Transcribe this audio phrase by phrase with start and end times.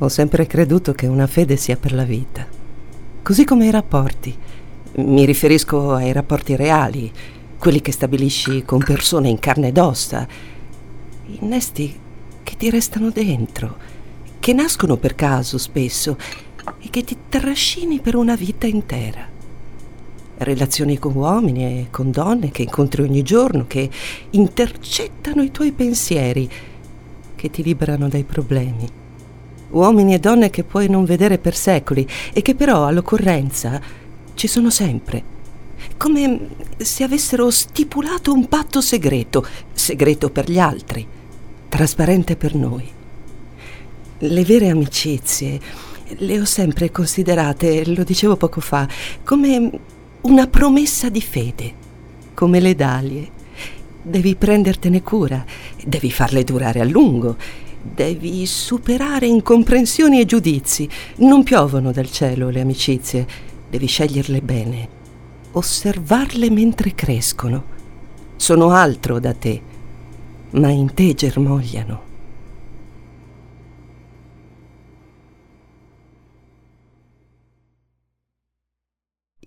[0.00, 2.46] Ho sempre creduto che una fede sia per la vita,
[3.20, 4.32] così come i rapporti.
[4.98, 7.10] Mi riferisco ai rapporti reali,
[7.58, 10.24] quelli che stabilisci con persone in carne ed ossa,
[11.40, 11.98] innesti
[12.44, 13.76] che ti restano dentro,
[14.38, 16.16] che nascono per caso spesso
[16.78, 19.26] e che ti trascini per una vita intera.
[20.36, 23.90] Relazioni con uomini e con donne che incontri ogni giorno, che
[24.30, 26.48] intercettano i tuoi pensieri,
[27.34, 29.06] che ti liberano dai problemi.
[29.70, 33.80] Uomini e donne che puoi non vedere per secoli e che però all'occorrenza
[34.34, 35.36] ci sono sempre
[35.96, 41.06] come se avessero stipulato un patto segreto, segreto per gli altri,
[41.68, 42.88] trasparente per noi.
[44.20, 45.60] Le vere amicizie
[46.16, 48.88] le ho sempre considerate, lo dicevo poco fa,
[49.24, 49.70] come
[50.22, 51.74] una promessa di fede,
[52.34, 53.36] come le dalie.
[54.00, 55.44] Devi prendertene cura,
[55.84, 57.36] devi farle durare a lungo,
[57.82, 60.88] devi superare incomprensioni e giudizi.
[61.16, 63.26] Non piovono dal cielo le amicizie,
[63.68, 64.96] devi sceglierle bene
[65.52, 67.76] osservarle mentre crescono.
[68.36, 69.60] Sono altro da te,
[70.50, 72.06] ma in te germogliano.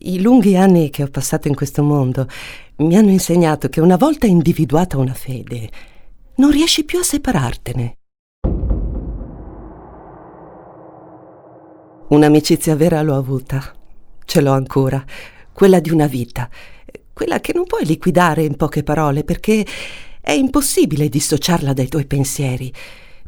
[0.03, 2.27] I lunghi anni che ho passato in questo mondo
[2.77, 5.69] mi hanno insegnato che una volta individuata una fede,
[6.37, 8.00] non riesci più a separartene.
[12.11, 13.73] Un'amicizia vera l'ho avuta,
[14.25, 15.01] ce l'ho ancora,
[15.53, 16.49] quella di una vita,
[17.13, 19.65] quella che non puoi liquidare in poche parole perché
[20.19, 22.73] è impossibile dissociarla dai tuoi pensieri,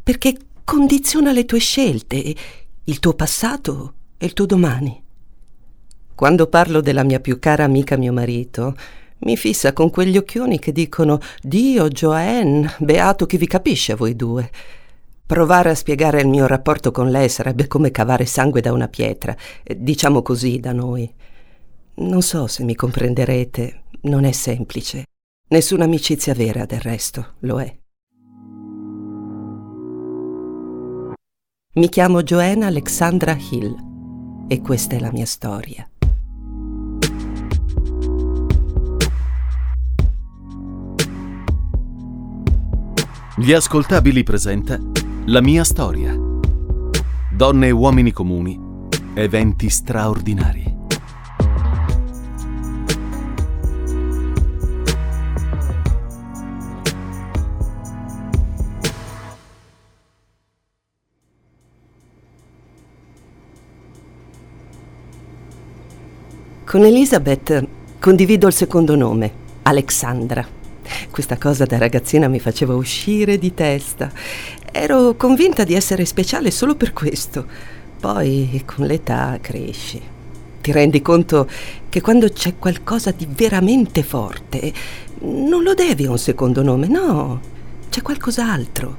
[0.03, 2.35] perché condiziona le tue scelte,
[2.83, 5.01] il tuo passato e il tuo domani.
[6.13, 8.75] Quando parlo della mia più cara amica mio marito,
[9.19, 14.17] mi fissa con quegli occhioni che dicono Dio, Joanne, beato chi vi capisce a voi
[14.17, 14.51] due.
[15.25, 19.35] Provare a spiegare il mio rapporto con lei sarebbe come cavare sangue da una pietra,
[19.63, 21.11] diciamo così da noi.
[21.95, 25.05] Non so se mi comprenderete, non è semplice.
[25.47, 27.77] Nessuna amicizia vera, del resto, lo è.
[31.75, 33.75] Mi chiamo Joanna Alexandra Hill
[34.47, 35.87] e questa è la mia storia.
[43.35, 44.79] Gli ascoltabili presenta
[45.27, 46.13] La mia storia.
[47.31, 48.59] Donne e uomini comuni,
[49.13, 50.75] eventi straordinari.
[66.65, 67.65] Con Elizabeth
[67.97, 70.45] condivido il secondo nome, Alexandra.
[71.09, 74.11] Questa cosa da ragazzina mi faceva uscire di testa.
[74.75, 77.45] Ero convinta di essere speciale solo per questo.
[77.99, 80.01] Poi con l'età cresci.
[80.61, 81.47] Ti rendi conto
[81.89, 84.73] che quando c'è qualcosa di veramente forte,
[85.19, 87.39] non lo devi a un secondo nome, no,
[87.91, 88.97] c'è qualcos'altro.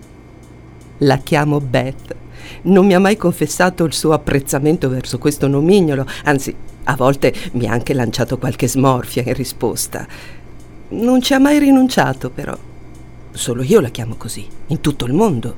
[0.98, 2.14] La chiamo Beth.
[2.62, 6.54] Non mi ha mai confessato il suo apprezzamento verso questo nomignolo, anzi
[6.84, 10.06] a volte mi ha anche lanciato qualche smorfia in risposta.
[10.90, 12.56] Non ci ha mai rinunciato, però.
[13.36, 15.56] Solo io la chiamo così, in tutto il mondo.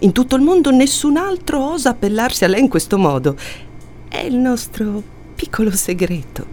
[0.00, 3.34] In tutto il mondo nessun altro osa appellarsi a lei in questo modo.
[4.06, 5.02] È il nostro
[5.34, 6.46] piccolo segreto.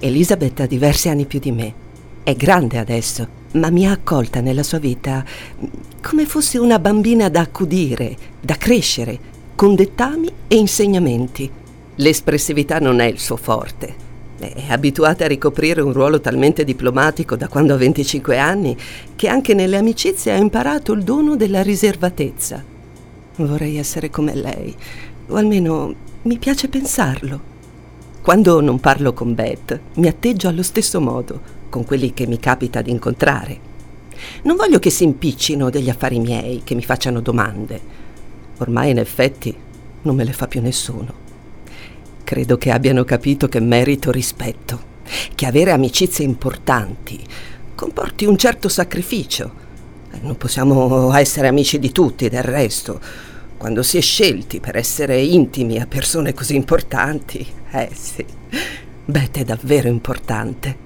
[0.00, 1.74] Elisabeth ha diversi anni più di me.
[2.22, 5.24] È grande adesso, ma mi ha accolta nella sua vita
[6.02, 9.18] come fosse una bambina da accudire, da crescere,
[9.54, 11.50] con dettami e insegnamenti.
[11.94, 14.05] L'espressività non è il suo forte.
[14.38, 18.76] È abituata a ricoprire un ruolo talmente diplomatico da quando ha 25 anni
[19.16, 22.62] che anche nelle amicizie ha imparato il dono della riservatezza.
[23.36, 24.74] Vorrei essere come lei,
[25.28, 27.54] o almeno mi piace pensarlo.
[28.20, 31.40] Quando non parlo con Beth, mi atteggio allo stesso modo
[31.70, 33.58] con quelli che mi capita di incontrare.
[34.42, 37.80] Non voglio che si impiccino degli affari miei, che mi facciano domande.
[38.58, 39.54] Ormai in effetti
[40.02, 41.25] non me le fa più nessuno.
[42.26, 44.80] Credo che abbiano capito che merito rispetto,
[45.36, 47.24] che avere amicizie importanti
[47.76, 49.52] comporti un certo sacrificio.
[50.10, 53.00] Eh, non possiamo essere amici di tutti, del resto.
[53.56, 58.24] Quando si è scelti per essere intimi a persone così importanti, eh sì,
[59.04, 60.85] Beth è davvero importante.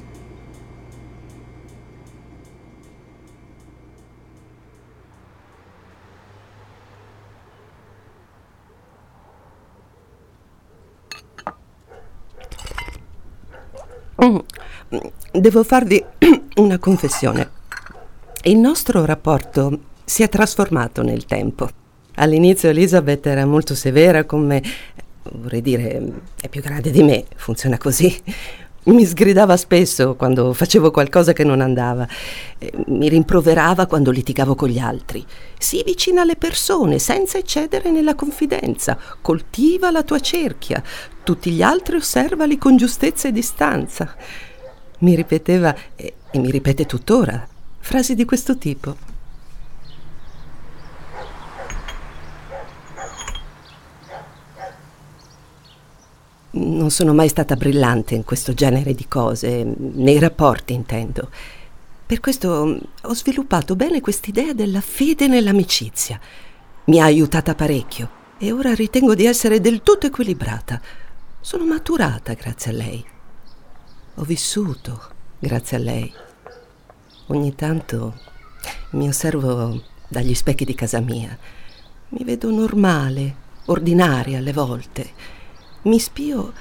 [15.32, 16.05] Devo farvi
[16.56, 17.50] una confessione.
[18.43, 21.69] Il nostro rapporto si è trasformato nel tempo.
[22.17, 24.62] All'inizio Elizabeth era molto severa con me,
[25.32, 26.02] vorrei dire,
[26.38, 28.14] è più grande di me, funziona così.
[28.90, 32.08] Mi sgridava spesso quando facevo qualcosa che non andava,
[32.87, 35.25] mi rimproverava quando litigavo con gli altri.
[35.56, 40.82] Sii vicina alle persone senza eccedere nella confidenza, coltiva la tua cerchia,
[41.22, 44.12] tutti gli altri osservali con giustezza e distanza.
[44.98, 47.46] Mi ripeteva, e, e mi ripete tuttora,
[47.78, 49.10] frasi di questo tipo.
[56.52, 61.31] Non sono mai stata brillante in questo genere di cose, nei rapporti intendo.
[62.05, 66.19] Per questo mm, ho sviluppato bene quest'idea della fede nell'amicizia.
[66.87, 70.81] Mi ha aiutata parecchio e ora ritengo di essere del tutto equilibrata.
[71.41, 73.05] Sono maturata grazie a lei.
[74.17, 75.00] Ho vissuto
[75.38, 76.12] grazie a lei.
[77.29, 78.19] Ogni tanto
[78.91, 81.38] mi osservo dagli specchi di casa mia.
[82.08, 83.37] Mi vedo normale,
[83.67, 85.38] ordinaria alle volte
[85.82, 86.53] mi spio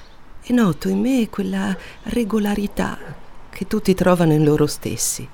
[0.41, 2.97] e noto in me quella regolarità
[3.49, 5.27] che tutti trovano in loro stessi.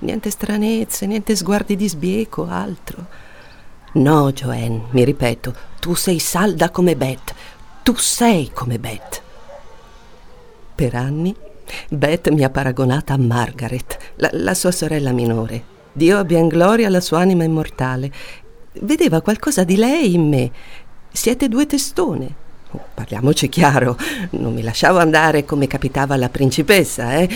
[0.00, 3.06] Niente stranezze, niente sguardi di sbieco, altro.
[3.94, 7.34] No, Joanne, mi ripeto, tu sei salda come Beth.
[7.82, 9.22] Tu sei come Beth.
[10.74, 11.34] Per anni
[11.88, 15.70] Beth mi ha paragonata a Margaret, la, la sua sorella minore.
[15.92, 18.10] Dio abbia in gloria la sua anima immortale.
[18.80, 20.50] Vedeva qualcosa di lei in me.
[21.10, 22.34] Siete due testone,
[22.94, 23.96] Parliamoci chiaro,
[24.30, 27.28] non mi lasciavo andare come capitava alla principessa, eh.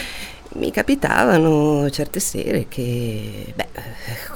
[0.55, 3.69] Mi capitavano certe sere che, beh,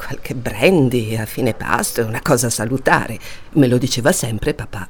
[0.05, 3.19] qualche brandy a fine pasto è una cosa salutare.
[3.53, 4.87] Me lo diceva sempre papà.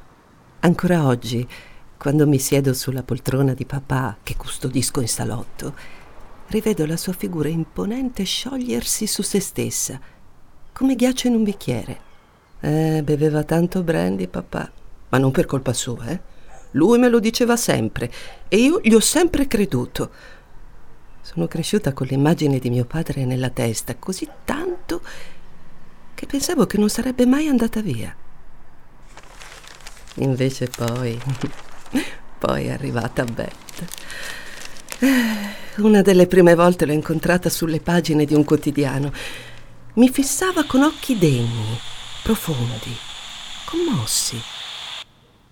[0.61, 1.47] Ancora oggi,
[1.97, 5.75] quando mi siedo sulla poltrona di papà che custodisco in salotto,
[6.49, 10.01] rivedo la sua figura imponente sciogliersi su se stessa,
[10.73, 12.01] come ghiaccio in un bicchiere.
[12.61, 14.71] Eh, beveva tanto brandy papà
[15.11, 16.21] ma non per colpa sua, eh?
[16.73, 18.11] Lui me lo diceva sempre
[18.49, 20.11] e io gli ho sempre creduto.
[21.21, 25.03] Sono cresciuta con l'immagine di mio padre nella testa così tanto
[26.15, 28.15] che pensavo che non sarebbe mai andata via.
[30.17, 31.19] Invece poi,
[32.39, 33.85] poi è arrivata Beth.
[34.99, 39.13] Eh, una delle prime volte l'ho incontrata sulle pagine di un quotidiano.
[39.95, 41.79] Mi fissava con occhi degni,
[42.23, 42.95] profondi,
[43.65, 44.60] commossi.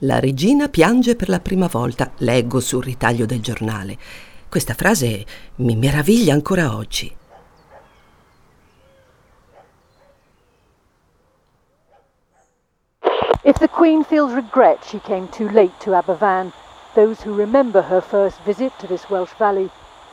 [0.02, 3.98] La regina piange per la prima volta, leggo sul ritaglio del giornale.
[4.48, 7.12] Questa frase mi meraviglia ancora oggi.
[13.42, 16.52] If the Queen feels regret she came too late to Aberfan,
[16.94, 19.68] those who remember her first visit to this Welsh valley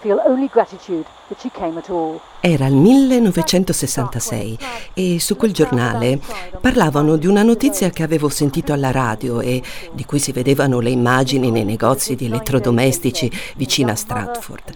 [0.06, 2.19] feel only gratitude that she came at all.
[2.40, 4.60] Era il 1966
[4.94, 6.19] e su quel giornale
[6.62, 9.63] parlavano di una notizia che avevo sentito alla radio e
[9.94, 14.74] di cui si vedevano le immagini nei negozi di elettrodomestici vicino a Stratford.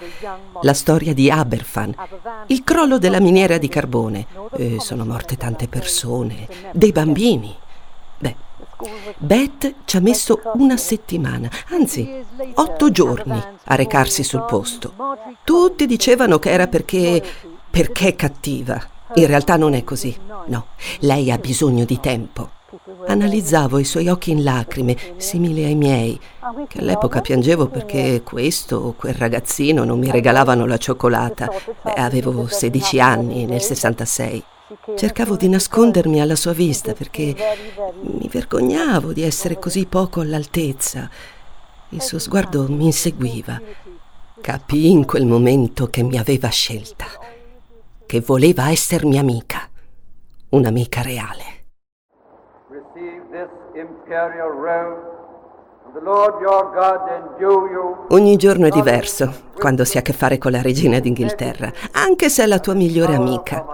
[0.64, 1.94] La storia di Aberfan,
[2.48, 4.26] il crollo della miniera di carbone.
[4.58, 7.56] E sono morte tante persone, dei bambini.
[8.18, 8.36] Beh,
[9.18, 12.24] Beth ci ha messo una settimana, anzi
[12.56, 14.94] otto giorni a recarsi sul posto.
[15.44, 17.22] Tutti dicevano che era perché
[17.70, 18.82] perché cattiva.
[19.16, 20.16] In realtà non è così.
[20.48, 20.68] No,
[21.00, 22.52] lei ha bisogno di tempo.
[23.08, 26.20] Analizzavo i suoi occhi in lacrime, simili ai miei,
[26.68, 31.50] che all'epoca piangevo perché questo o quel ragazzino non mi regalavano la cioccolata.
[31.82, 34.44] Beh, avevo 16 anni nel 66.
[34.96, 37.36] Cercavo di nascondermi alla sua vista perché
[38.02, 41.10] mi vergognavo di essere così poco all'altezza.
[41.90, 43.60] Il suo sguardo mi inseguiva.
[44.42, 47.06] Capii in quel momento che mi aveva scelta
[48.10, 49.70] che voleva essermi amica,
[50.50, 51.68] un'amica reale.
[58.10, 62.30] Ogni giorno è diverso quando si ha a che fare con la regina d'Inghilterra, anche
[62.30, 63.66] se è la tua migliore amica.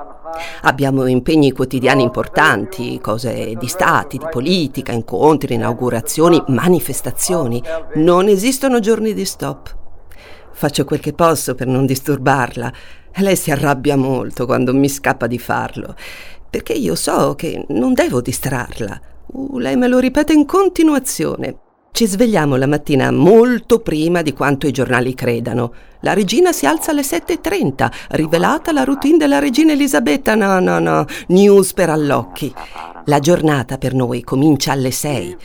[0.61, 7.61] Abbiamo impegni quotidiani importanti, cose di stati, di politica, incontri, inaugurazioni, manifestazioni.
[7.95, 9.75] Non esistono giorni di stop.
[10.51, 12.71] Faccio quel che posso per non disturbarla,
[13.15, 15.95] lei si arrabbia molto quando mi scappa di farlo,
[16.49, 18.99] perché io so che non devo distrarla.
[19.27, 21.59] Uh, lei me lo ripete in continuazione.
[21.95, 25.73] Ci svegliamo la mattina molto prima di quanto i giornali credano.
[26.01, 30.35] La regina si alza alle 7.30, rivelata la routine della regina Elisabetta.
[30.35, 32.53] No, no, no, news per allocchi.
[33.05, 35.37] La giornata per noi comincia alle 6,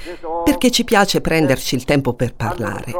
[0.43, 2.93] perché ci piace prenderci il tempo per parlare.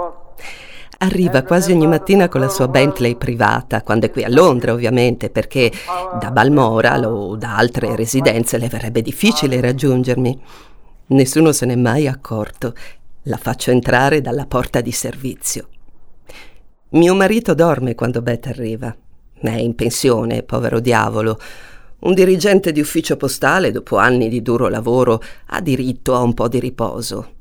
[0.99, 5.29] Arriva quasi ogni mattina con la sua Bentley privata, quando è qui a Londra ovviamente,
[5.29, 5.73] perché
[6.21, 10.41] da Balmoral o da altre residenze le verrebbe difficile raggiungermi.
[11.07, 12.75] Nessuno se n'è mai accorto.
[13.31, 15.69] La faccio entrare dalla porta di servizio.
[16.89, 18.93] Mio marito dorme quando Beth arriva.
[19.41, 21.39] È in pensione, povero diavolo.
[22.01, 26.49] Un dirigente di ufficio postale, dopo anni di duro lavoro, ha diritto a un po'
[26.49, 27.35] di riposo.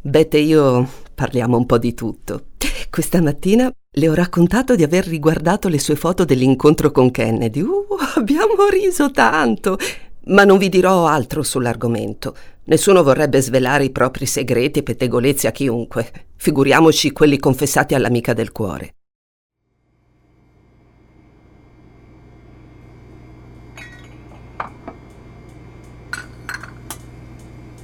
[0.00, 2.46] Beth e io parliamo un po' di tutto.
[2.90, 7.60] Questa mattina le ho raccontato di aver riguardato le sue foto dell'incontro con Kennedy.
[7.60, 9.78] Uh, abbiamo riso tanto.
[10.30, 12.34] Ma non vi dirò altro sull'argomento.
[12.68, 18.52] Nessuno vorrebbe svelare i propri segreti e pettegolezzi a chiunque, figuriamoci quelli confessati all'amica del
[18.52, 18.92] cuore.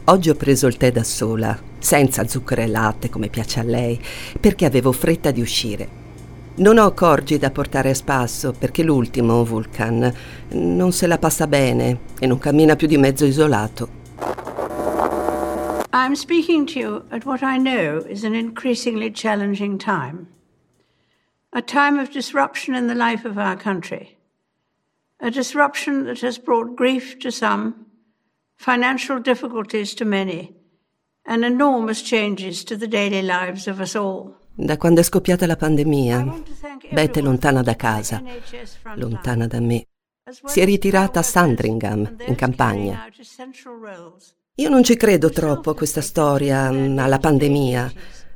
[0.05, 3.99] Oggi ho preso il tè da sola, senza zucchero e latte come piace a lei,
[4.39, 5.89] perché avevo fretta di uscire.
[6.57, 10.13] Non ho corgi da portare a spasso perché l'ultimo, Vulcan,
[10.51, 14.03] non se la passa bene e non cammina più di mezzo isolato.
[15.95, 20.27] I'm speaking to you at what I know is an increasingly challenging time.
[21.53, 24.19] A time of disruption in the life of our country.
[25.21, 27.87] A disruption that has brought grief to some,
[28.57, 30.57] financial difficulties to many,
[31.27, 34.35] and enormous changes to the daily lives of us all.
[34.57, 36.43] Da quando è scoppiata la pandemia,
[36.91, 38.21] Beth è lontana da casa,
[38.97, 39.87] lontana da me.
[40.45, 43.09] Si è ritirata a Sandringham, in campagna.
[44.59, 47.93] Io non ci credo troppo a questa storia, mm, alla pandemia,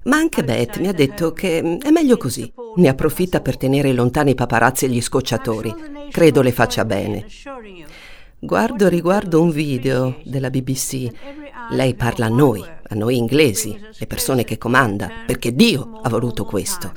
[0.07, 2.53] ma anche Beth mi ha detto che mm, è meglio così.
[2.75, 5.73] Ne approfitta per tenere lontani i paparazzi e gli scocciatori.
[6.11, 7.25] Credo le faccia bene.
[8.37, 11.09] Guardo e riguardo un video della BBC.
[11.71, 16.45] Lei parla a noi, a noi inglesi, le persone che comanda, perché Dio ha voluto
[16.45, 16.93] questo.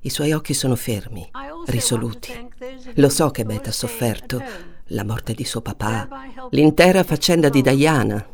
[0.00, 1.26] I suoi occhi sono fermi,
[1.64, 2.46] risoluti.
[2.96, 4.42] Lo so che Beth ha sofferto,
[4.88, 6.06] la morte di suo papà,
[6.50, 8.32] l'intera faccenda di Diana,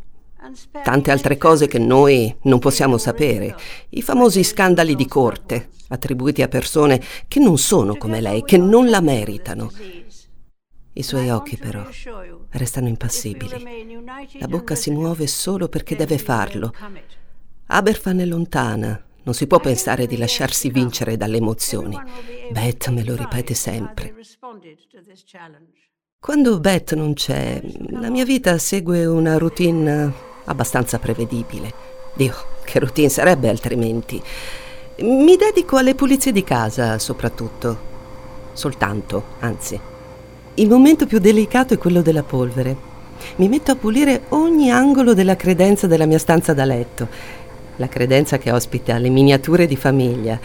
[0.83, 3.57] tante altre cose che noi non possiamo sapere,
[3.91, 8.89] i famosi scandali di corte attribuiti a persone che non sono come lei, che non
[8.89, 9.71] la meritano.
[10.93, 11.85] I suoi occhi però
[12.51, 13.97] restano impassibili.
[14.39, 16.73] La bocca si muove solo perché deve farlo.
[17.67, 21.97] Aberfan è lontana, non si può pensare di lasciarsi vincere dalle emozioni.
[22.51, 24.15] Beth me lo ripete sempre.
[26.19, 30.13] Quando Beth non c'è, la mia vita segue una routine
[30.45, 31.73] abbastanza prevedibile.
[32.15, 34.21] Dio, che routine sarebbe altrimenti?
[35.01, 37.89] Mi dedico alle pulizie di casa, soprattutto.
[38.53, 39.81] Soltanto, anzi.
[40.55, 42.89] Il momento più delicato è quello della polvere.
[43.37, 47.09] Mi metto a pulire ogni angolo della credenza della mia stanza da letto.
[47.77, 50.39] La credenza che ospita le miniature di famiglia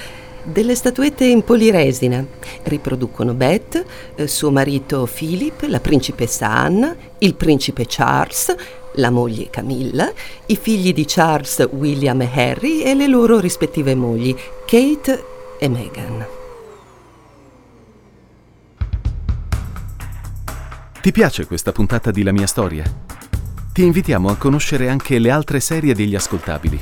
[0.46, 2.24] delle statuette in poliresina.
[2.64, 3.84] Riproducono Beth,
[4.16, 8.56] eh, suo marito Philip, la principessa Anna, il principe Charles,
[8.96, 10.12] la moglie Camilla,
[10.48, 14.36] i figli di Charles, William e Harry e le loro rispettive mogli,
[14.66, 15.24] Kate
[15.60, 16.26] e Meghan.
[21.02, 22.84] Ti piace questa puntata di La mia storia?
[23.72, 26.80] Ti invitiamo a conoscere anche le altre serie degli ascoltabili.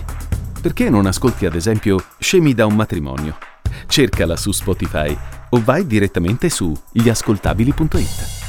[0.62, 3.52] Perché non ascolti ad esempio Scemi da un matrimonio?
[3.88, 5.16] cercala su Spotify
[5.50, 8.43] o vai direttamente su gliascoltabili.it.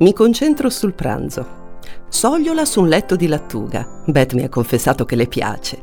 [0.00, 1.56] Mi concentro sul pranzo.
[2.08, 4.02] Sogliola su un letto di lattuga.
[4.06, 5.80] Beth mi ha confessato che le piace.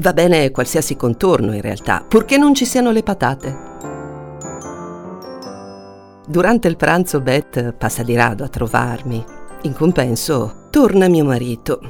[0.00, 3.56] Va bene qualsiasi contorno in realtà, purché non ci siano le patate.
[6.26, 9.24] Durante il pranzo Beth passa di rado a trovarmi.
[9.62, 11.80] In compenso torna mio marito.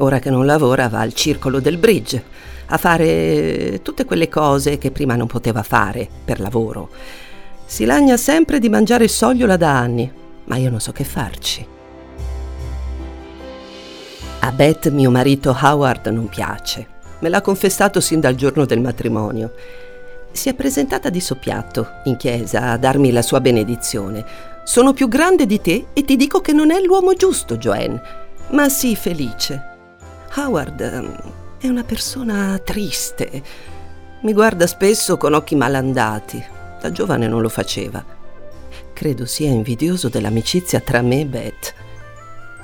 [0.00, 2.22] Ora che non lavora va al circolo del bridge
[2.66, 6.90] a fare tutte quelle cose che prima non poteva fare per lavoro.
[7.64, 11.66] Si lagna sempre di mangiare sogliola da anni, ma io non so che farci.
[14.40, 16.86] A Beth mio marito Howard non piace.
[17.20, 19.52] Me l'ha confessato sin dal giorno del matrimonio
[20.34, 24.24] si è presentata di soppiatto in chiesa a darmi la sua benedizione.
[24.64, 28.02] Sono più grande di te e ti dico che non è l'uomo giusto, Joanne.
[28.50, 29.72] Ma sii felice.
[30.36, 31.16] Howard ehm,
[31.58, 33.42] è una persona triste.
[34.22, 36.44] Mi guarda spesso con occhi malandati.
[36.80, 38.04] Da giovane non lo faceva.
[38.94, 41.74] Credo sia invidioso dell'amicizia tra me e Beth.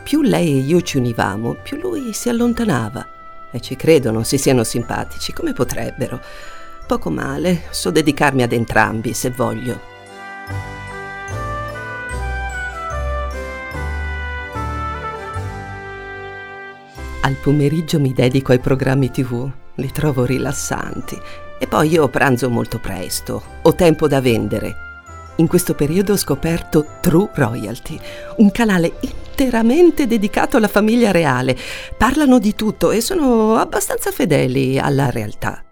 [0.04, 3.04] Più lei e io ci univamo, più lui si allontanava.
[3.50, 6.20] E ci credo non si siano simpatici, come potrebbero?
[6.87, 9.80] Poco male, so dedicarmi ad entrambi se voglio.
[17.22, 21.20] Al pomeriggio mi dedico ai programmi tv, li trovo rilassanti.
[21.58, 24.89] E poi io pranzo molto presto, ho tempo da vendere.
[25.40, 27.99] In questo periodo ho scoperto True Royalty,
[28.37, 31.56] un canale interamente dedicato alla famiglia reale.
[31.97, 35.64] Parlano di tutto e sono abbastanza fedeli alla realtà.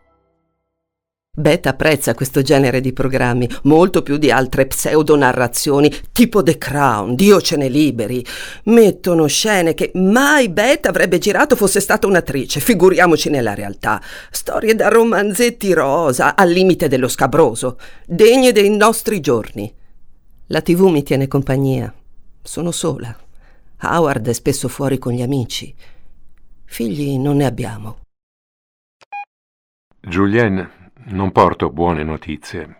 [1.38, 7.40] Beth apprezza questo genere di programmi, molto più di altre pseudonarrazioni tipo The Crown, Dio
[7.40, 8.24] ce ne liberi.
[8.64, 14.02] Mettono scene che mai Beth avrebbe girato fosse stata un'attrice, figuriamoci nella realtà.
[14.32, 19.72] Storie da romanzetti rosa, al limite dello scabroso, degne dei nostri giorni.
[20.46, 21.94] La TV mi tiene compagnia.
[22.42, 23.16] Sono sola.
[23.82, 25.72] Howard è spesso fuori con gli amici.
[26.64, 27.98] Figli non ne abbiamo.
[30.00, 30.70] Julienne,
[31.06, 32.76] non porto buone notizie.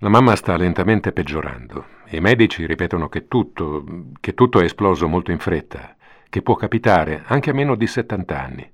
[0.00, 1.94] La mamma sta lentamente peggiorando.
[2.08, 3.84] I medici ripetono che tutto,
[4.20, 5.96] che tutto è esploso molto in fretta,
[6.28, 8.70] che può capitare anche a meno di 70 anni.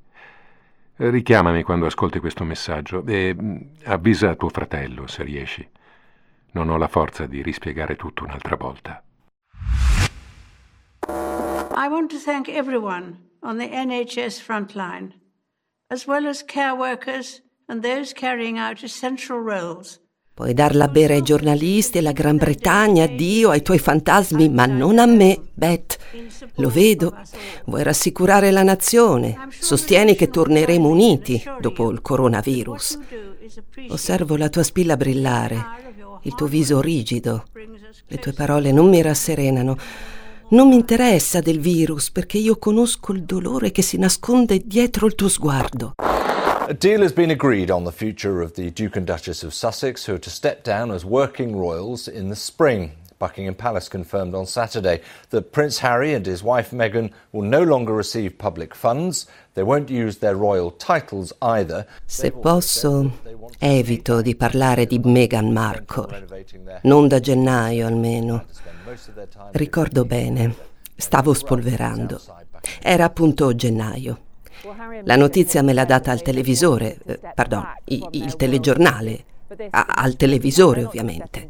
[0.97, 5.69] Richiamami quando ascolti questo messaggio e mm, avvisa tuo fratello se riesci.
[6.53, 9.03] Non ho la forza di rispiegare tutto un'altra volta.
[11.09, 15.15] I want to thank everyone on the NHS frontline,
[15.89, 17.43] as well as care workers
[20.35, 24.65] Puoi darla a bere ai giornalisti, alla Gran Bretagna, a Dio, ai tuoi fantasmi, ma
[24.65, 25.99] non a me, Beth.
[26.57, 27.15] Lo vedo.
[27.67, 29.49] Vuoi rassicurare la nazione.
[29.51, 32.99] Sostieni che torneremo uniti dopo il coronavirus.
[33.89, 35.65] Osservo la tua spilla brillare,
[36.23, 37.45] il tuo viso rigido.
[38.07, 39.77] Le tue parole non mi rasserenano.
[40.49, 45.15] Non mi interessa del virus perché io conosco il dolore che si nasconde dietro il
[45.15, 45.95] tuo sguardo.
[46.73, 50.07] A deal has been agreed on the future of the Duke and Duchess of Sussex,
[50.07, 52.93] who are to step down as working royals in the spring.
[53.19, 57.93] Buckingham Palace confirmed on Saturday that Prince Harry and his wife Meghan will no longer
[57.93, 59.27] receive public funds.
[59.53, 61.87] They won't use their royal titles either.
[62.07, 63.19] Se posso,
[63.61, 66.27] evito di parlare di Meghan Markle.
[66.85, 68.47] Non da gennaio almeno.
[69.51, 70.55] Ricordo bene,
[70.97, 72.19] stavo spolverando.
[72.81, 74.31] Era appunto gennaio.
[75.05, 79.25] La notizia me l'ha data al televisore, eh, pardon, il, il telegiornale,
[79.71, 81.49] a, al televisore ovviamente.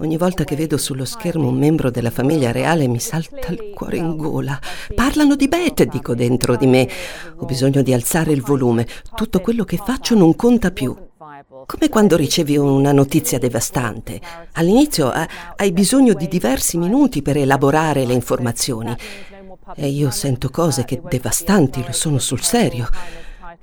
[0.00, 3.96] Ogni volta che vedo sullo schermo un membro della famiglia reale mi salta il cuore
[3.96, 4.58] in gola.
[4.94, 6.86] Parlano di Beth, dico dentro di me.
[7.36, 8.86] Ho bisogno di alzare il volume.
[9.14, 10.94] Tutto quello che faccio non conta più.
[11.66, 14.20] Come quando ricevi una notizia devastante.
[14.52, 18.94] All'inizio eh, hai bisogno di diversi minuti per elaborare le informazioni.
[19.74, 22.88] E io sento cose che devastanti lo sono sul serio.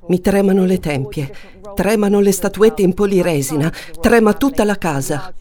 [0.07, 1.33] Mi tremano le tempie,
[1.73, 5.33] tremano le statuette in poliresina, trema tutta la casa.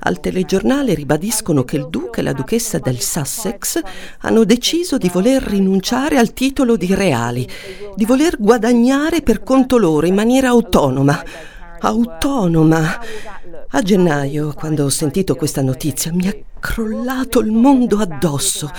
[0.00, 3.80] Al telegiornale ribadiscono che il duca e la duchessa del Sussex
[4.20, 7.48] hanno deciso di voler rinunciare al titolo di reali,
[7.94, 11.22] di voler guadagnare per conto loro in maniera autonoma.
[11.80, 13.00] Autonoma.
[13.72, 18.70] A gennaio, quando ho sentito questa notizia, mi è crollato il mondo addosso,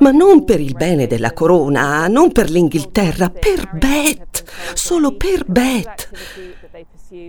[0.00, 4.44] ma non per il bene della corona, non per l'Inghilterra, per Beth,
[4.74, 6.08] solo per Beth.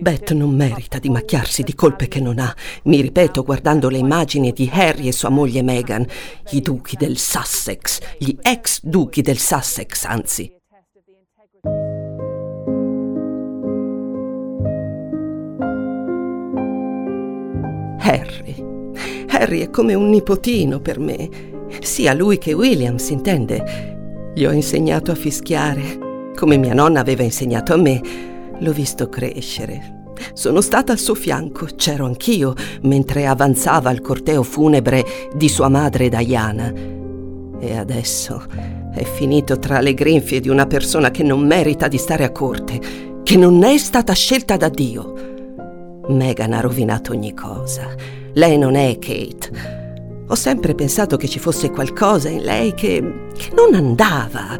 [0.00, 4.52] Beth non merita di macchiarsi di colpe che non ha, mi ripeto guardando le immagini
[4.52, 6.06] di Harry e sua moglie Meghan,
[6.50, 10.59] i duchi del Sussex, gli ex duchi del Sussex, anzi.
[18.10, 18.56] Harry.
[19.28, 21.28] Harry è come un nipotino per me.
[21.80, 24.32] Sia lui che William, si intende.
[24.34, 28.00] Gli ho insegnato a fischiare, come mia nonna aveva insegnato a me.
[28.58, 29.98] L'ho visto crescere.
[30.34, 36.08] Sono stata al suo fianco, c'ero anch'io, mentre avanzava il corteo funebre di sua madre
[36.08, 36.72] Diana.
[37.58, 38.42] E adesso
[38.92, 42.80] è finito tra le grinfie di una persona che non merita di stare a corte,
[43.22, 45.29] che non è stata scelta da Dio.
[46.10, 47.94] Meghan ha rovinato ogni cosa.
[48.34, 49.78] Lei non è Kate.
[50.28, 54.56] Ho sempre pensato che ci fosse qualcosa in lei che, che non andava.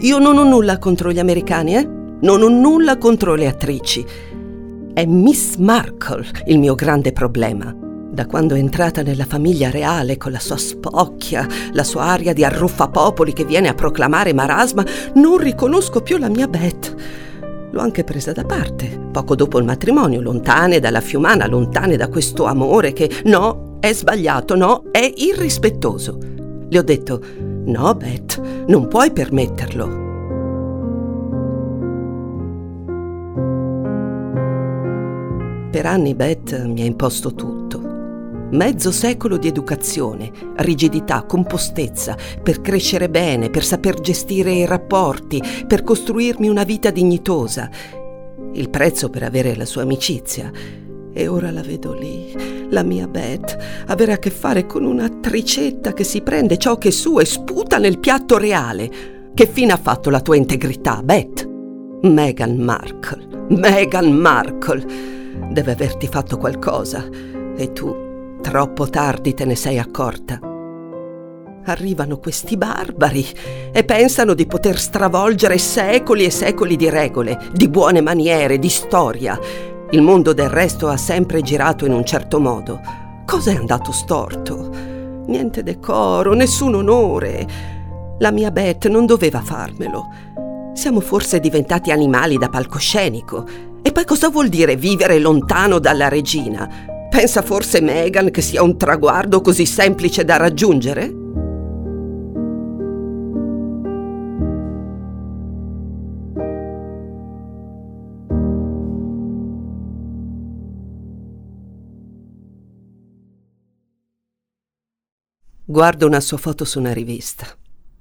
[0.00, 1.86] Io non ho nulla contro gli americani, eh?
[2.20, 4.04] Non ho nulla contro le attrici.
[4.94, 7.74] È Miss Markle il mio grande problema.
[8.12, 12.44] Da quando è entrata nella famiglia reale con la sua spocchia, la sua aria di
[12.44, 16.94] arruffapopoli che viene a proclamare marasma, non riconosco più la mia Beth.
[17.72, 22.44] L'ho anche presa da parte, poco dopo il matrimonio, lontane dalla fiumana, lontane da questo
[22.44, 26.18] amore che no, è sbagliato, no, è irrispettoso.
[26.68, 27.20] Le ho detto,
[27.64, 30.00] no Beth, non puoi permetterlo.
[35.70, 37.81] Per anni Beth mi ha imposto tutto.
[38.52, 45.82] Mezzo secolo di educazione, rigidità, compostezza, per crescere bene, per saper gestire i rapporti, per
[45.82, 47.70] costruirmi una vita dignitosa.
[48.52, 50.50] Il prezzo per avere la sua amicizia.
[51.14, 56.04] E ora la vedo lì, la mia Beth, avere a che fare con un'attricetta che
[56.04, 59.30] si prende ciò che è suo e sputa nel piatto reale.
[59.32, 61.48] Che fine ha fatto la tua integrità, Beth?
[62.02, 64.84] Meghan Markle, Meghan Markle,
[65.50, 67.08] deve averti fatto qualcosa
[67.56, 68.10] e tu
[68.42, 70.38] Troppo tardi te ne sei accorta.
[71.64, 73.24] Arrivano questi barbari
[73.72, 79.38] e pensano di poter stravolgere secoli e secoli di regole, di buone maniere, di storia.
[79.90, 82.80] Il mondo del resto ha sempre girato in un certo modo.
[83.24, 84.70] Cosa è andato storto?
[85.28, 87.46] Niente decoro, nessun onore.
[88.18, 90.08] La mia Beth non doveva farmelo.
[90.74, 93.46] Siamo forse diventati animali da palcoscenico.
[93.80, 96.91] E poi cosa vuol dire vivere lontano dalla regina?
[97.12, 101.12] Pensa forse Meghan che sia un traguardo così semplice da raggiungere?
[115.66, 117.46] Guardo una sua foto su una rivista.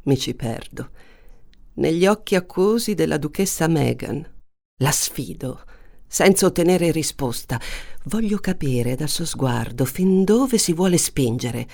[0.04, 0.90] Mi ci perdo.
[1.74, 4.26] Negli occhi acquosi della duchessa Meghan.
[4.78, 5.66] La sfido
[6.12, 7.58] senza ottenere risposta.
[8.04, 11.66] Voglio capire dal suo sguardo fin dove si vuole spingere.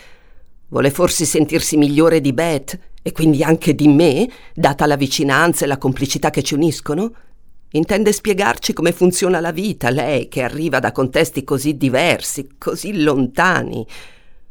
[0.67, 5.67] Vuole forse sentirsi migliore di Beth e quindi anche di me, data la vicinanza e
[5.67, 7.11] la complicità che ci uniscono?
[7.71, 13.87] Intende spiegarci come funziona la vita, lei che arriva da contesti così diversi, così lontani.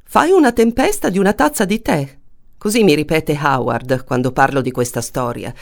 [0.02, 2.18] Fai una tempesta di una tazza di tè.
[2.58, 5.54] Così mi ripete Howard quando parlo di questa storia.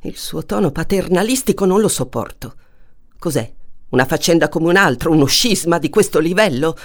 [0.00, 2.54] Il suo tono paternalistico non lo sopporto.
[3.22, 3.48] Cos'è?
[3.90, 6.76] Una faccenda come un'altra, uno scisma di questo livello?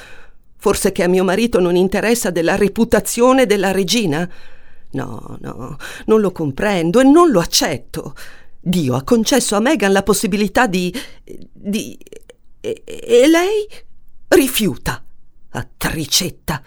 [0.56, 4.30] Forse che a mio marito non interessa della reputazione della regina?
[4.92, 8.14] No, no, non lo comprendo e non lo accetto.
[8.60, 10.94] Dio ha concesso a Meghan la possibilità di.
[11.26, 11.98] di.
[12.62, 13.68] e, e lei
[14.28, 15.04] rifiuta.
[15.50, 16.62] Attricetta.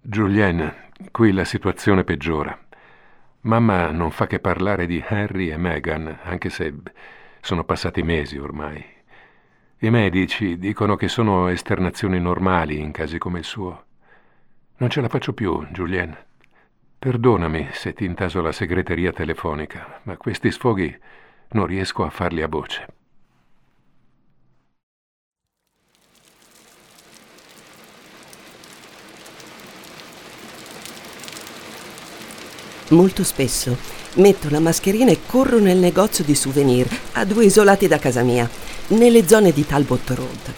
[0.00, 2.58] Julienne, qui la situazione peggiora.
[3.44, 6.72] Mamma non fa che parlare di Harry e Meghan, anche se
[7.40, 8.84] sono passati mesi ormai.
[9.78, 13.84] I medici dicono che sono esternazioni normali in casi come il suo.
[14.76, 16.26] Non ce la faccio più, Julienne.
[16.96, 20.96] Perdonami se ti intaso la segreteria telefonica, ma questi sfoghi
[21.50, 22.86] non riesco a farli a voce.
[32.92, 33.74] Molto spesso
[34.16, 38.48] metto la mascherina e corro nel negozio di souvenir a due isolati da casa mia,
[38.88, 40.52] nelle zone di Talbot Road.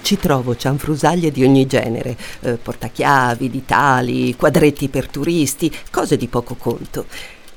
[0.00, 6.54] Ci trovo cianfrusaglie di ogni genere, eh, portachiavi, ditali, quadretti per turisti, cose di poco
[6.54, 7.06] conto.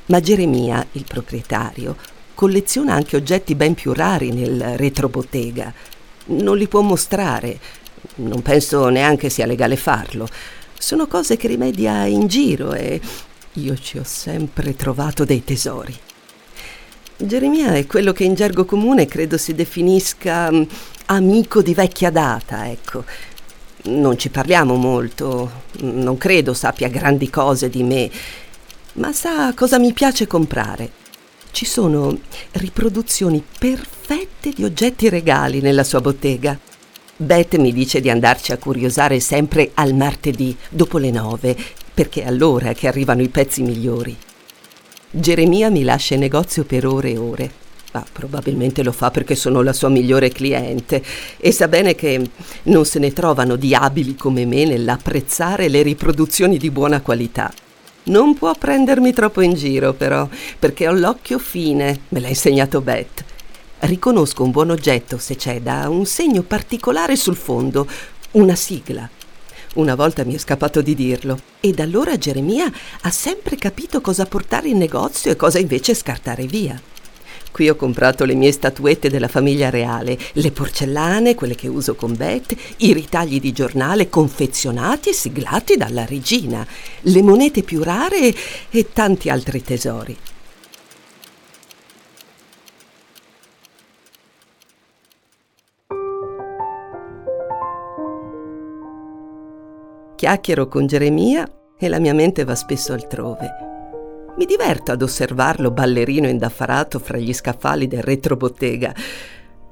[0.08, 1.96] Ma Geremia, il proprietario,
[2.34, 5.72] colleziona anche oggetti ben più rari nel retrobottega.
[6.26, 7.60] Non li può mostrare,
[8.16, 10.28] non penso neanche sia legale farlo.
[10.76, 13.00] Sono cose che rimedia in giro e
[13.60, 15.98] io ci ho sempre trovato dei tesori.
[17.22, 20.64] Geremia è quello che in gergo comune credo si definisca mm,
[21.08, 23.04] amico di vecchia data, ecco.
[23.82, 28.10] Non ci parliamo molto, non credo sappia grandi cose di me,
[28.94, 30.92] ma sa cosa mi piace comprare.
[31.52, 32.18] Ci sono
[32.54, 36.58] riproduzioni perfette di oggetti regali nella sua bottega.
[37.18, 41.58] Beth mi dice di andarci a curiosare sempre al martedì, dopo le nove,
[42.00, 44.16] perché è allora che arrivano i pezzi migliori.
[45.12, 47.52] Geremia mi lascia in negozio per ore e ore.
[47.92, 51.04] Ma probabilmente lo fa perché sono la sua migliore cliente
[51.36, 52.30] e sa bene che
[52.64, 57.52] non se ne trovano di abili come me nell'apprezzare le riproduzioni di buona qualità.
[58.04, 60.26] Non può prendermi troppo in giro, però,
[60.58, 63.26] perché ho l'occhio fine, me l'ha insegnato Beth.
[63.80, 67.86] Riconosco un buon oggetto se c'è da un segno particolare sul fondo,
[68.32, 69.10] una sigla.
[69.76, 71.40] Una volta mi è scappato di dirlo.
[71.60, 76.46] E da allora Geremia ha sempre capito cosa portare in negozio e cosa invece scartare
[76.46, 76.82] via.
[77.52, 82.16] Qui ho comprato le mie statuette della famiglia reale, le porcellane, quelle che uso con
[82.16, 86.66] Beth, i ritagli di giornale confezionati e siglati dalla regina,
[87.02, 88.34] le monete più rare
[88.70, 90.18] e tanti altri tesori.
[100.20, 103.48] Chiacchiero con Geremia e la mia mente va spesso altrove.
[104.36, 108.94] Mi diverto ad osservarlo ballerino indaffarato fra gli scaffali del retrobottega.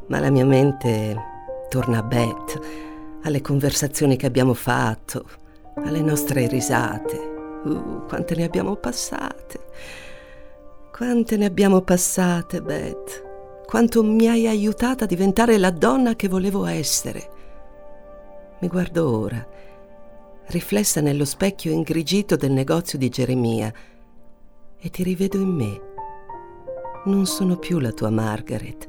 [0.07, 1.17] Ma la mia mente
[1.67, 2.61] torna a Beth,
[3.23, 5.25] alle conversazioni che abbiamo fatto,
[5.83, 7.17] alle nostre risate.
[7.65, 9.59] Uh, quante ne abbiamo passate.
[10.93, 13.65] Quante ne abbiamo passate, Beth.
[13.65, 17.35] Quanto mi hai aiutata a diventare la donna che volevo essere.
[18.59, 19.45] Mi guardo ora,
[20.47, 23.73] riflessa nello specchio ingrigito del negozio di Geremia,
[24.79, 25.81] e ti rivedo in me.
[27.05, 28.85] Non sono più la tua Margaret,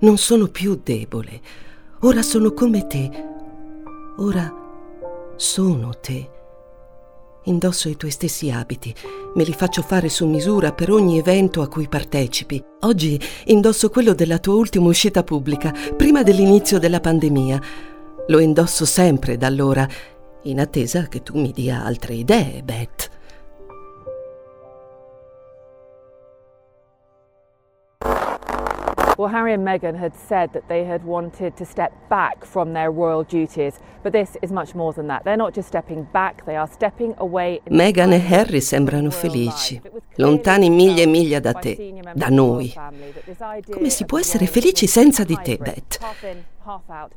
[0.00, 1.40] non sono più debole.
[2.00, 3.10] Ora sono come te.
[4.18, 4.52] Ora
[5.36, 6.30] sono te.
[7.44, 8.94] Indosso i tuoi stessi abiti,
[9.34, 12.62] me li faccio fare su misura per ogni evento a cui partecipi.
[12.80, 17.60] Oggi indosso quello della tua ultima uscita pubblica, prima dell'inizio della pandemia.
[18.28, 19.88] Lo indosso sempre da allora,
[20.44, 23.21] in attesa che tu mi dia altre idee, Beth.
[29.18, 32.90] Well, Harry and Meghan had said that they had wanted to step back from their
[32.90, 35.24] royal duties, but this is much more than that.
[35.24, 37.60] They're not just stepping back, they are stepping away.
[37.68, 39.80] Meghan e Harry sembrano felici,
[40.16, 42.72] lontani miglia e miglia da te, da noi.
[43.70, 45.98] Come si può essere felici senza di te, Beth?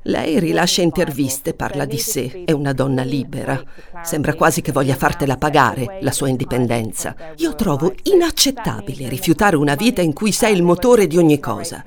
[0.02, 3.62] Lei rilascia interviste, parla di sé, è una donna libera.
[4.02, 7.16] Sembra quasi che voglia fartela pagare la sua indipendenza.
[7.36, 11.84] Io trovo inaccettabile rifiutare una vita in cui sei il motore di ogni cosa.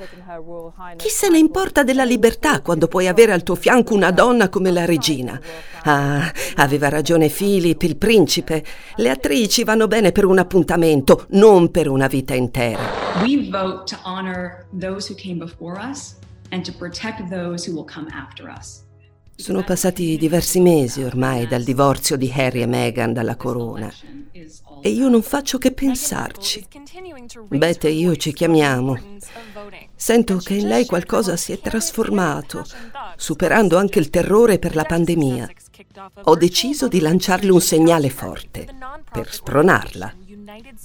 [0.97, 4.71] Chi se ne importa della libertà quando puoi avere al tuo fianco una donna come
[4.71, 5.41] la regina?
[5.83, 8.65] Ah, aveva ragione Philip, il principe.
[8.97, 12.81] Le attrici vanno bene per un appuntamento, non per una vita intera.
[13.23, 16.17] We vote to honor those who came before us
[16.51, 18.87] and to protect those who will come after us.
[19.41, 23.89] Sono passati diversi mesi ormai dal divorzio di Harry e Meghan dalla corona
[24.81, 26.67] e io non faccio che pensarci.
[27.47, 28.99] Beth e io ci chiamiamo.
[29.95, 32.65] Sento che in lei qualcosa si è trasformato,
[33.17, 35.49] superando anche il terrore per la pandemia.
[36.25, 38.67] Ho deciso di lanciarle un segnale forte
[39.09, 40.15] per spronarla.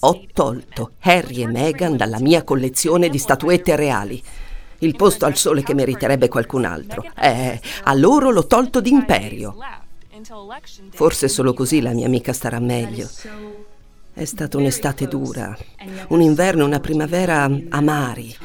[0.01, 4.21] Ho tolto Harry e Meghan dalla mia collezione di statuette reali
[4.83, 7.03] il posto al sole che meriterebbe qualcun altro.
[7.19, 9.55] Eh, a loro l'ho tolto d'imperio.
[10.91, 13.09] Forse solo così la mia amica starà meglio.
[14.13, 15.57] È stata un'estate dura,
[16.09, 18.35] un inverno e una primavera amari,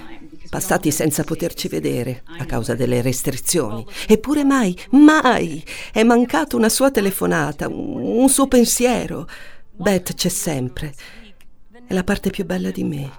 [0.49, 3.85] passati senza poterci vedere a causa delle restrizioni.
[4.07, 9.29] Eppure mai, mai è mancato una sua telefonata, un suo pensiero.
[9.71, 10.95] Beth c'è sempre.
[11.87, 13.11] È la parte più bella di me,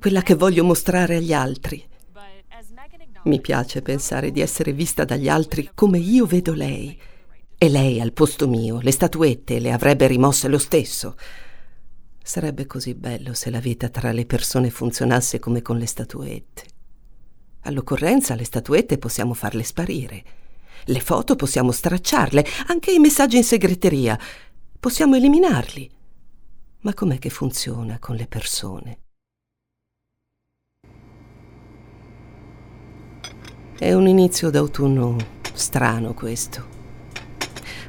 [0.00, 1.86] quella che voglio mostrare agli altri.
[3.24, 6.98] Mi piace pensare di essere vista dagli altri come io vedo lei.
[7.56, 11.16] E lei al posto mio le statuette le avrebbe rimosse lo stesso.
[12.22, 16.64] Sarebbe così bello se la vita tra le persone funzionasse come con le statuette.
[17.62, 20.24] All'occorrenza le statuette possiamo farle sparire.
[20.84, 24.18] Le foto possiamo stracciarle, anche i messaggi in segreteria.
[24.78, 25.90] Possiamo eliminarli.
[26.80, 29.03] Ma com'è che funziona con le persone?
[33.76, 35.16] È un inizio d'autunno
[35.52, 36.62] strano questo.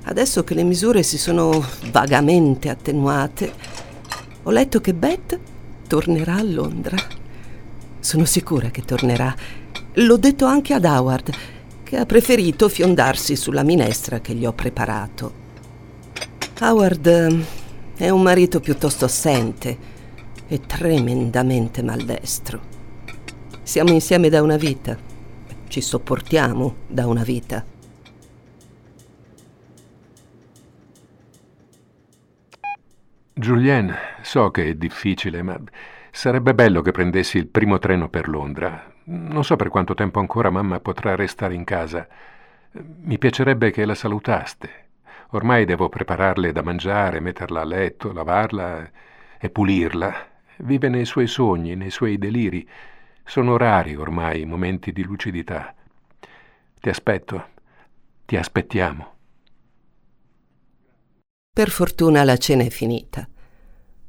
[0.05, 3.53] Adesso che le misure si sono vagamente attenuate,
[4.41, 5.39] ho letto che Beth
[5.87, 6.97] tornerà a Londra.
[7.99, 9.33] Sono sicura che tornerà.
[9.93, 11.31] L'ho detto anche ad Howard,
[11.83, 15.33] che ha preferito fiondarsi sulla minestra che gli ho preparato.
[16.61, 17.45] Howard eh,
[17.95, 19.77] è un marito piuttosto assente
[20.47, 22.59] e tremendamente maldestro.
[23.61, 25.13] Siamo insieme da una vita
[25.67, 27.65] ci sopportiamo da una vita.
[33.37, 35.59] Julien, so che è difficile, ma
[36.09, 38.93] sarebbe bello che prendessi il primo treno per Londra.
[39.07, 42.07] Non so per quanto tempo ancora mamma potrà restare in casa.
[42.71, 44.83] Mi piacerebbe che la salutaste.
[45.31, 48.89] Ormai devo prepararle da mangiare, metterla a letto, lavarla
[49.37, 50.15] e pulirla.
[50.57, 52.67] Vive nei suoi sogni, nei suoi deliri.
[53.27, 55.73] Sono rari ormai i momenti di lucidità.
[56.79, 57.47] Ti aspetto,
[58.23, 59.13] ti aspettiamo.
[61.51, 63.27] Per fortuna la cena è finita.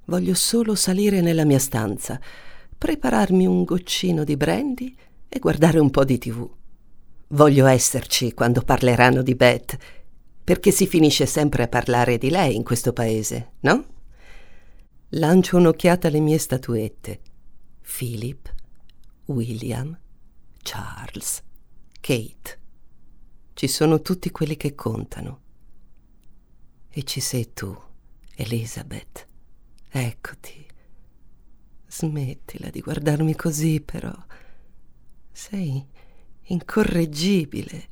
[0.04, 2.20] Voglio solo salire nella mia stanza,
[2.76, 4.94] prepararmi un goccino di brandy
[5.28, 6.48] e guardare un po' di tv.
[7.28, 9.76] Voglio esserci quando parleranno di Beth,
[10.44, 13.84] perché si finisce sempre a parlare di lei in questo paese, no?
[15.10, 17.20] Lancio un'occhiata alle mie statuette.
[17.80, 18.52] Philip,
[19.26, 19.98] William,
[20.62, 21.42] Charles,
[22.00, 22.60] Kate.
[23.54, 25.40] Ci sono tutti quelli che contano.
[26.88, 27.76] E ci sei tu,
[28.36, 29.26] Elizabeth.
[29.88, 30.66] Eccoti.
[31.88, 34.14] Smettila di guardarmi così, però.
[35.32, 35.84] Sei
[36.42, 37.88] incorreggibile.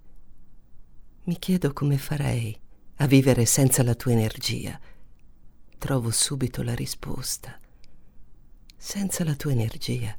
[1.25, 2.57] Mi chiedo come farei
[2.97, 4.79] a vivere senza la tua energia.
[5.79, 7.59] Trovo subito la risposta.
[8.77, 10.17] Senza la tua energia,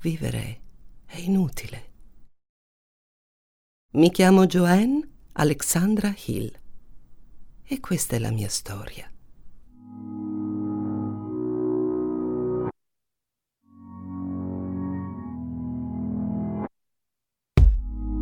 [0.00, 0.60] vivere
[1.06, 1.86] è inutile.
[3.92, 6.52] Mi chiamo Joanne Alexandra Hill
[7.64, 9.10] e questa è la mia storia.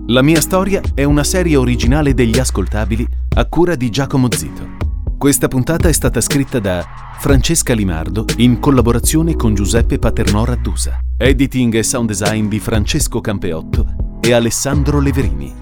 [0.08, 4.85] La mia storia è una serie originale degli ascoltabili a cura di Giacomo Zito.
[5.18, 6.84] Questa puntata è stata scritta da
[7.18, 10.98] Francesca Limardo in collaborazione con Giuseppe Paternò Rattusa.
[11.16, 15.52] Editing e sound design di Francesco Campeotto e Alessandro Leverini.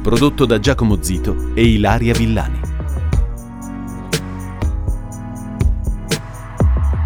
[0.00, 2.60] Prodotto da Giacomo Zito e Ilaria Villani.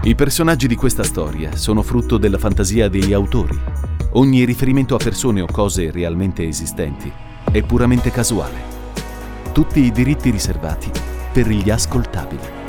[0.03, 3.59] I personaggi di questa storia sono frutto della fantasia degli autori
[4.17, 7.11] Ogni riferimento a persone o cose realmente esistenti
[7.51, 8.73] è puramente casuale.
[9.53, 12.64] Tutti i diritti riservati per gli ascoltabili.